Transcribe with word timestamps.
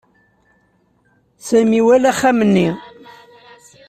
Sami 1.47 1.75
iwala 1.81 2.09
axxam-nni. 2.13 2.67